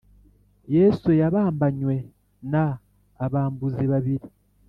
[0.75, 1.95] Yesu yabambanywe
[2.51, 4.27] na’abambuzi babiri